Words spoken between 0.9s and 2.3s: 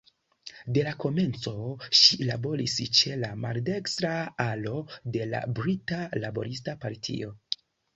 komenco ŝi